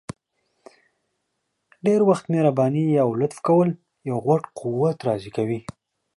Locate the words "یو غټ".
4.09-4.43